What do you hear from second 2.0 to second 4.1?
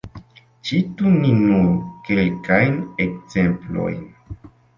kelkajn ekzemplojn.